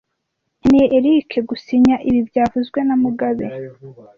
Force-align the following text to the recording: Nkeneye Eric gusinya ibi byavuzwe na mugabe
Nkeneye 0.57 0.87
Eric 0.97 1.29
gusinya 1.49 1.95
ibi 2.07 2.19
byavuzwe 2.29 2.79
na 2.87 2.95
mugabe 3.03 3.45